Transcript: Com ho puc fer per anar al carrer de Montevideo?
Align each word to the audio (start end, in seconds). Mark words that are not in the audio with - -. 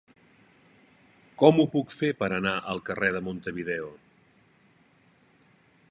Com 1.41 1.59
ho 1.59 1.65
puc 1.75 1.93
fer 1.97 2.09
per 2.23 2.31
anar 2.39 2.55
al 2.73 2.83
carrer 2.91 3.13
de 3.17 3.23
Montevideo? 3.29 3.93